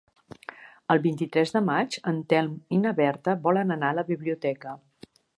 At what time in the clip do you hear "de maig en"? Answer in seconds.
1.57-2.21